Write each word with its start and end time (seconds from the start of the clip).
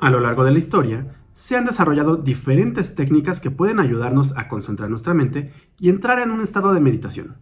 A 0.00 0.08
lo 0.08 0.20
largo 0.20 0.44
de 0.44 0.50
la 0.50 0.56
historia, 0.56 1.14
se 1.34 1.58
han 1.58 1.66
desarrollado 1.66 2.16
diferentes 2.16 2.94
técnicas 2.94 3.38
que 3.38 3.50
pueden 3.50 3.78
ayudarnos 3.78 4.34
a 4.38 4.48
concentrar 4.48 4.88
nuestra 4.88 5.12
mente 5.12 5.52
y 5.78 5.90
entrar 5.90 6.18
en 6.20 6.30
un 6.30 6.40
estado 6.40 6.72
de 6.72 6.80
meditación. 6.80 7.36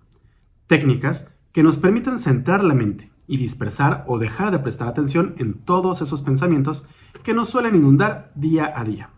Técnicas 0.66 1.30
que 1.52 1.62
nos 1.62 1.78
permiten 1.78 2.18
centrar 2.18 2.64
la 2.64 2.74
mente 2.74 3.12
y 3.28 3.36
dispersar 3.36 4.02
o 4.08 4.18
dejar 4.18 4.50
de 4.50 4.58
prestar 4.58 4.88
atención 4.88 5.36
en 5.38 5.54
todos 5.54 6.02
esos 6.02 6.20
pensamientos 6.22 6.88
que 7.22 7.32
nos 7.32 7.48
suelen 7.48 7.76
inundar 7.76 8.32
día 8.34 8.72
a 8.74 8.82
día. 8.82 9.10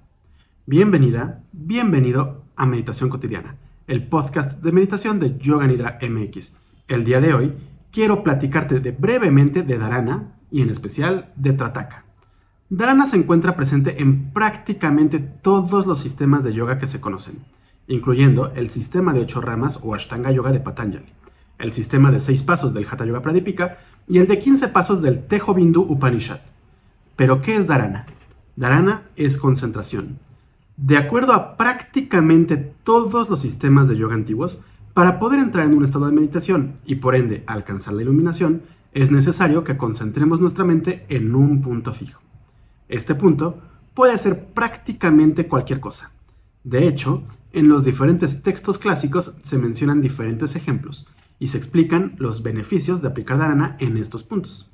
Bienvenida, 0.66 1.42
bienvenido 1.52 2.44
a 2.56 2.66
Meditación 2.66 3.08
Cotidiana, 3.08 3.56
el 3.86 4.06
podcast 4.06 4.62
de 4.62 4.72
meditación 4.72 5.18
de 5.18 5.38
Yoga 5.38 5.66
Nidra 5.66 5.98
MX. 6.02 6.58
El 6.88 7.06
día 7.06 7.22
de 7.22 7.32
hoy 7.32 7.54
quiero 7.90 8.22
platicarte 8.22 8.80
de, 8.80 8.92
brevemente 8.92 9.62
de 9.62 9.78
Dharana 9.78 10.34
y 10.50 10.60
en 10.60 10.68
especial 10.68 11.32
de 11.36 11.54
Trataka. 11.54 12.09
Dharana 12.72 13.06
se 13.06 13.16
encuentra 13.16 13.56
presente 13.56 14.00
en 14.00 14.30
prácticamente 14.30 15.18
todos 15.18 15.86
los 15.86 15.98
sistemas 15.98 16.44
de 16.44 16.52
yoga 16.52 16.78
que 16.78 16.86
se 16.86 17.00
conocen, 17.00 17.40
incluyendo 17.88 18.52
el 18.54 18.70
sistema 18.70 19.12
de 19.12 19.22
ocho 19.22 19.40
ramas 19.40 19.80
o 19.82 19.92
Ashtanga 19.92 20.30
Yoga 20.30 20.52
de 20.52 20.60
Patanjali, 20.60 21.12
el 21.58 21.72
sistema 21.72 22.12
de 22.12 22.20
seis 22.20 22.44
pasos 22.44 22.72
del 22.72 22.86
Hatha 22.88 23.04
Yoga 23.04 23.22
Pradipika 23.22 23.78
y 24.06 24.18
el 24.18 24.28
de 24.28 24.38
15 24.38 24.68
pasos 24.68 25.02
del 25.02 25.26
Tejo 25.26 25.52
Bindu 25.52 25.80
Upanishad. 25.80 26.38
Pero, 27.16 27.42
¿qué 27.42 27.56
es 27.56 27.66
Dharana? 27.66 28.06
Dharana 28.54 29.02
es 29.16 29.36
concentración. 29.36 30.20
De 30.76 30.96
acuerdo 30.96 31.32
a 31.32 31.56
prácticamente 31.56 32.56
todos 32.56 33.28
los 33.28 33.40
sistemas 33.40 33.88
de 33.88 33.96
yoga 33.96 34.14
antiguos, 34.14 34.60
para 34.94 35.18
poder 35.18 35.40
entrar 35.40 35.66
en 35.66 35.76
un 35.76 35.82
estado 35.82 36.06
de 36.06 36.12
meditación 36.12 36.74
y 36.86 36.94
por 36.94 37.16
ende 37.16 37.42
alcanzar 37.48 37.94
la 37.94 38.02
iluminación, 38.02 38.62
es 38.92 39.10
necesario 39.10 39.64
que 39.64 39.76
concentremos 39.76 40.40
nuestra 40.40 40.64
mente 40.64 41.04
en 41.08 41.34
un 41.34 41.62
punto 41.62 41.92
fijo. 41.92 42.20
Este 42.90 43.14
punto 43.14 43.62
puede 43.94 44.18
ser 44.18 44.46
prácticamente 44.46 45.46
cualquier 45.46 45.78
cosa. 45.78 46.12
De 46.64 46.88
hecho, 46.88 47.22
en 47.52 47.68
los 47.68 47.84
diferentes 47.84 48.42
textos 48.42 48.78
clásicos 48.78 49.36
se 49.44 49.58
mencionan 49.58 50.00
diferentes 50.00 50.56
ejemplos 50.56 51.06
y 51.38 51.48
se 51.48 51.56
explican 51.56 52.16
los 52.18 52.42
beneficios 52.42 53.00
de 53.00 53.06
aplicar 53.06 53.38
dharana 53.38 53.76
en 53.78 53.96
estos 53.96 54.24
puntos. 54.24 54.72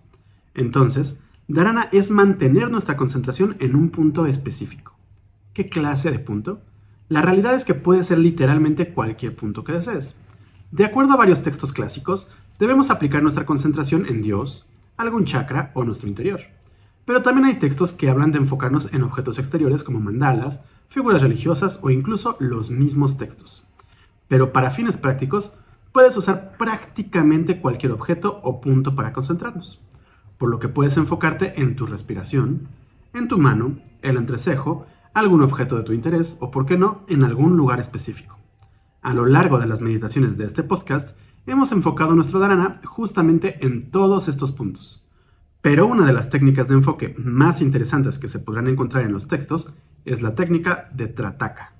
Entonces, 0.55 1.21
dharana 1.47 1.91
es 1.93 2.11
mantener 2.11 2.71
nuestra 2.71 2.97
concentración 2.97 3.55
en 3.59 3.77
un 3.77 3.91
punto 3.91 4.25
específico. 4.25 4.97
¿Qué 5.53 5.69
clase 5.69 6.11
de 6.11 6.19
punto? 6.19 6.63
La 7.11 7.21
realidad 7.21 7.55
es 7.55 7.67
que 7.67 7.75
puede 7.75 8.03
ser 8.03 8.19
literalmente 8.19 8.95
cualquier 8.95 9.37
punto 9.37 9.63
que 9.63 9.73
desees. 9.73 10.17
De 10.71 10.87
acuerdo 10.87 11.13
a 11.13 11.19
varios 11.19 11.43
textos 11.43 11.75
clásicos, 11.75 12.31
debemos 12.59 12.89
aplicar 12.89 13.23
nuestra 13.23 13.45
concentración 13.45 14.07
en 14.07 14.23
Dios, 14.23 14.67
algún 14.97 15.27
chakra 15.27 15.71
o 15.75 15.85
nuestro 15.85 16.09
interior. 16.09 16.41
Pero 17.07 17.23
también 17.23 17.47
hay 17.47 17.55
textos 17.55 17.93
que 17.93 18.11
hablan 18.11 18.33
de 18.33 18.39
enfocarnos 18.39 18.93
en 18.93 19.03
objetos 19.03 19.39
exteriores 19.39 19.85
como 19.85 20.01
mandalas, 20.01 20.63
figuras 20.89 21.23
religiosas 21.23 21.79
o 21.83 21.91
incluso 21.91 22.37
los 22.41 22.71
mismos 22.71 23.17
textos. 23.17 23.65
Pero 24.29 24.53
para 24.53 24.71
fines 24.71 24.97
prácticos, 24.97 25.55
puedes 25.93 26.17
usar 26.17 26.57
prácticamente 26.59 27.61
cualquier 27.61 27.93
objeto 27.93 28.41
o 28.43 28.61
punto 28.61 28.95
para 28.95 29.13
concentrarnos, 29.13 29.81
por 30.37 30.51
lo 30.51 30.59
que 30.59 30.69
puedes 30.69 30.97
enfocarte 30.97 31.61
en 31.61 31.77
tu 31.77 31.87
respiración, 31.87 32.69
en 33.15 33.29
tu 33.29 33.39
mano, 33.39 33.79
el 34.03 34.17
entrecejo, 34.17 34.87
algún 35.15 35.43
objeto 35.43 35.77
de 35.77 35.85
tu 35.85 35.93
interés 35.93 36.37
o, 36.41 36.51
por 36.51 36.67
qué 36.67 36.77
no, 36.77 37.05
en 37.09 37.23
algún 37.23 37.57
lugar 37.57 37.79
específico. 37.79 38.37
A 39.01 39.15
lo 39.15 39.27
largo 39.27 39.61
de 39.61 39.67
las 39.67 39.81
meditaciones 39.81 40.37
de 40.37 40.45
este 40.45 40.65
podcast, 40.65 41.17
hemos 41.47 41.71
enfocado 41.71 42.17
nuestro 42.17 42.41
dharana 42.41 42.81
justamente 42.85 43.65
en 43.65 43.91
todos 43.91 44.27
estos 44.27 44.51
puntos. 44.51 45.06
Pero 45.67 45.89
una 45.89 46.07
de 46.07 46.13
las 46.13 46.31
técnicas 46.31 46.69
de 46.69 46.75
enfoque 46.75 47.17
más 47.19 47.61
interesantes 47.61 48.21
que 48.21 48.29
se 48.29 48.39
podrán 48.39 48.69
encontrar 48.69 49.03
en 49.03 49.13
los 49.13 49.27
textos 49.27 49.75
es 50.05 50.23
la 50.23 50.37
técnica 50.37 50.89
de 50.95 51.09
Trataka. 51.09 51.73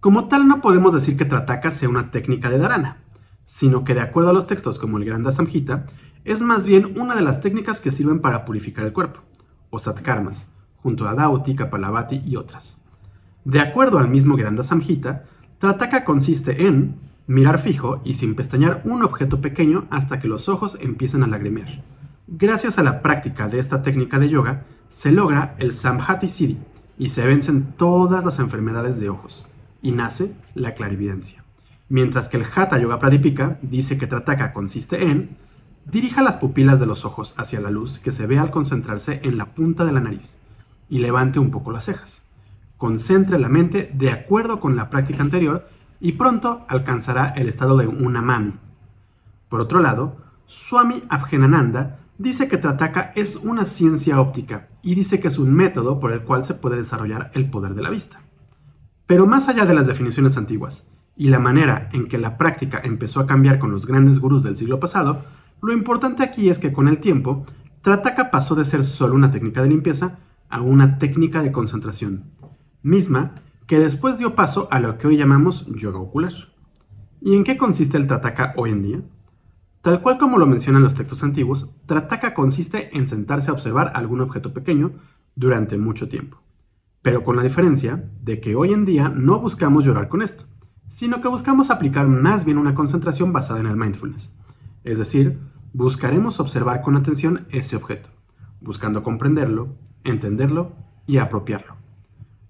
Como 0.00 0.28
tal, 0.28 0.48
no 0.48 0.62
podemos 0.62 0.94
decir 0.94 1.18
que 1.18 1.26
Trataka 1.26 1.72
sea 1.72 1.90
una 1.90 2.10
técnica 2.10 2.48
de 2.48 2.56
dharana, 2.56 3.02
sino 3.44 3.84
que 3.84 3.92
de 3.92 4.00
acuerdo 4.00 4.30
a 4.30 4.32
los 4.32 4.46
textos 4.46 4.78
como 4.78 4.96
el 4.96 5.04
Granda 5.04 5.30
Samhita, 5.30 5.84
es 6.24 6.40
más 6.40 6.64
bien 6.64 6.98
una 6.98 7.14
de 7.14 7.20
las 7.20 7.42
técnicas 7.42 7.82
que 7.82 7.90
sirven 7.90 8.20
para 8.20 8.46
purificar 8.46 8.86
el 8.86 8.94
cuerpo, 8.94 9.20
o 9.68 9.78
satkarmas, 9.78 10.48
junto 10.76 11.06
a 11.06 11.14
Dauti, 11.14 11.54
Kapalabhati 11.54 12.22
y 12.24 12.36
otras. 12.36 12.78
De 13.44 13.60
acuerdo 13.60 13.98
al 13.98 14.08
mismo 14.08 14.38
Granda 14.38 14.62
Samhita, 14.62 15.26
Trataka 15.58 16.06
consiste 16.06 16.66
en 16.66 16.94
mirar 17.26 17.58
fijo 17.58 18.00
y 18.06 18.14
sin 18.14 18.34
pestañear 18.34 18.80
un 18.86 19.02
objeto 19.02 19.42
pequeño 19.42 19.84
hasta 19.90 20.18
que 20.18 20.28
los 20.28 20.48
ojos 20.48 20.78
empiecen 20.80 21.24
a 21.24 21.26
lagrimear 21.26 21.84
Gracias 22.28 22.76
a 22.80 22.82
la 22.82 23.02
práctica 23.02 23.46
de 23.46 23.60
esta 23.60 23.82
técnica 23.82 24.18
de 24.18 24.28
yoga, 24.28 24.64
se 24.88 25.12
logra 25.12 25.54
el 25.58 25.72
Samhati 25.72 26.26
Siddhi 26.26 26.58
y 26.98 27.10
se 27.10 27.24
vencen 27.24 27.74
todas 27.76 28.24
las 28.24 28.40
enfermedades 28.40 28.98
de 28.98 29.08
ojos 29.08 29.46
y 29.80 29.92
nace 29.92 30.34
la 30.54 30.74
clarividencia. 30.74 31.44
Mientras 31.88 32.28
que 32.28 32.38
el 32.38 32.44
Hatha 32.44 32.78
Yoga 32.78 32.98
Pradipika 32.98 33.60
dice 33.62 33.96
que 33.96 34.08
Trataka 34.08 34.52
consiste 34.52 35.08
en 35.08 35.36
dirija 35.84 36.20
las 36.20 36.36
pupilas 36.36 36.80
de 36.80 36.86
los 36.86 37.04
ojos 37.04 37.32
hacia 37.36 37.60
la 37.60 37.70
luz 37.70 38.00
que 38.00 38.10
se 38.10 38.26
ve 38.26 38.40
al 38.40 38.50
concentrarse 38.50 39.20
en 39.22 39.38
la 39.38 39.54
punta 39.54 39.84
de 39.84 39.92
la 39.92 40.00
nariz 40.00 40.36
y 40.88 40.98
levante 40.98 41.38
un 41.38 41.52
poco 41.52 41.70
las 41.70 41.84
cejas. 41.84 42.24
Concentre 42.76 43.38
la 43.38 43.48
mente 43.48 43.88
de 43.94 44.10
acuerdo 44.10 44.58
con 44.58 44.74
la 44.74 44.90
práctica 44.90 45.22
anterior 45.22 45.68
y 46.00 46.12
pronto 46.12 46.66
alcanzará 46.68 47.28
el 47.36 47.48
estado 47.48 47.76
de 47.76 47.86
una 47.86 48.20
mami. 48.20 48.54
Por 49.48 49.60
otro 49.60 49.78
lado, 49.78 50.16
Swami 50.46 51.04
Abhenananda 51.08 52.00
dice 52.18 52.48
que 52.48 52.58
Trataka 52.58 53.12
es 53.14 53.36
una 53.36 53.64
ciencia 53.64 54.20
óptica 54.20 54.68
y 54.82 54.94
dice 54.94 55.20
que 55.20 55.28
es 55.28 55.38
un 55.38 55.52
método 55.52 56.00
por 56.00 56.12
el 56.12 56.22
cual 56.22 56.44
se 56.44 56.54
puede 56.54 56.76
desarrollar 56.76 57.30
el 57.34 57.50
poder 57.50 57.74
de 57.74 57.82
la 57.82 57.90
vista. 57.90 58.20
Pero 59.06 59.26
más 59.26 59.48
allá 59.48 59.66
de 59.66 59.74
las 59.74 59.86
definiciones 59.86 60.36
antiguas 60.36 60.90
y 61.16 61.28
la 61.28 61.38
manera 61.38 61.88
en 61.92 62.08
que 62.08 62.18
la 62.18 62.36
práctica 62.36 62.80
empezó 62.82 63.20
a 63.20 63.26
cambiar 63.26 63.58
con 63.58 63.70
los 63.70 63.86
grandes 63.86 64.18
gurús 64.18 64.42
del 64.42 64.56
siglo 64.56 64.80
pasado, 64.80 65.24
lo 65.62 65.72
importante 65.72 66.22
aquí 66.22 66.48
es 66.48 66.58
que 66.58 66.72
con 66.72 66.88
el 66.88 66.98
tiempo, 66.98 67.46
Trataka 67.82 68.30
pasó 68.30 68.54
de 68.54 68.64
ser 68.64 68.84
solo 68.84 69.14
una 69.14 69.30
técnica 69.30 69.62
de 69.62 69.68
limpieza 69.68 70.18
a 70.48 70.60
una 70.60 70.98
técnica 70.98 71.42
de 71.42 71.52
concentración, 71.52 72.24
misma 72.82 73.34
que 73.66 73.78
después 73.78 74.18
dio 74.18 74.34
paso 74.34 74.68
a 74.70 74.80
lo 74.80 74.98
que 74.98 75.06
hoy 75.06 75.16
llamamos 75.16 75.66
yoga 75.66 75.98
ocular. 75.98 76.32
¿Y 77.20 77.34
en 77.34 77.44
qué 77.44 77.56
consiste 77.56 77.96
el 77.96 78.06
Trataka 78.06 78.54
hoy 78.56 78.70
en 78.70 78.82
día? 78.82 79.00
Tal 79.86 80.02
cual 80.02 80.18
como 80.18 80.38
lo 80.38 80.48
mencionan 80.48 80.82
los 80.82 80.96
textos 80.96 81.22
antiguos, 81.22 81.70
Trataka 81.86 82.34
consiste 82.34 82.96
en 82.98 83.06
sentarse 83.06 83.50
a 83.50 83.52
observar 83.52 83.92
algún 83.94 84.20
objeto 84.20 84.52
pequeño 84.52 84.94
durante 85.36 85.78
mucho 85.78 86.08
tiempo. 86.08 86.42
Pero 87.02 87.22
con 87.22 87.36
la 87.36 87.44
diferencia 87.44 88.10
de 88.20 88.40
que 88.40 88.56
hoy 88.56 88.72
en 88.72 88.84
día 88.84 89.10
no 89.10 89.38
buscamos 89.38 89.84
llorar 89.84 90.08
con 90.08 90.22
esto, 90.22 90.42
sino 90.88 91.20
que 91.20 91.28
buscamos 91.28 91.70
aplicar 91.70 92.08
más 92.08 92.44
bien 92.44 92.58
una 92.58 92.74
concentración 92.74 93.32
basada 93.32 93.60
en 93.60 93.66
el 93.66 93.76
mindfulness. 93.76 94.34
Es 94.82 94.98
decir, 94.98 95.38
buscaremos 95.72 96.40
observar 96.40 96.82
con 96.82 96.96
atención 96.96 97.46
ese 97.50 97.76
objeto, 97.76 98.08
buscando 98.60 99.04
comprenderlo, 99.04 99.76
entenderlo 100.02 100.72
y 101.06 101.18
apropiarlo. 101.18 101.76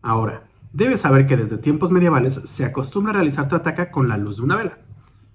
Ahora, 0.01 0.49
debes 0.73 1.03
saber 1.03 1.27
que 1.27 1.37
desde 1.37 1.59
tiempos 1.59 1.93
medievales 1.93 2.33
se 2.33 2.65
acostumbra 2.65 3.11
a 3.11 3.17
realizar 3.17 3.47
Trataka 3.47 3.91
con 3.91 4.09
la 4.09 4.17
luz 4.17 4.39
de 4.39 4.45
una 4.45 4.57
vela, 4.57 4.79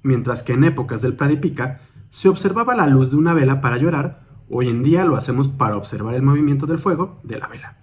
mientras 0.01 0.41
que 0.41 0.53
en 0.53 0.63
épocas 0.63 1.03
del 1.03 1.15
Pradipika 1.15 1.81
se 2.11 2.27
observaba 2.27 2.75
la 2.75 2.87
luz 2.87 3.09
de 3.09 3.15
una 3.15 3.33
vela 3.33 3.61
para 3.61 3.77
llorar, 3.77 4.27
hoy 4.49 4.67
en 4.67 4.83
día 4.83 5.05
lo 5.05 5.15
hacemos 5.15 5.47
para 5.47 5.77
observar 5.77 6.13
el 6.13 6.21
movimiento 6.21 6.67
del 6.67 6.77
fuego 6.77 7.15
de 7.23 7.39
la 7.39 7.47
vela. 7.47 7.77